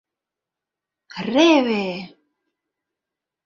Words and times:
Реве! 1.33 1.83